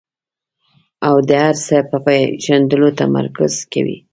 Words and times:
او 1.07 1.15
د 1.27 1.29
هر 1.43 1.55
څه 1.65 1.77
په 1.89 1.97
پېژندلو 2.05 2.87
تمرکز 2.99 3.53
کوي. 3.73 3.97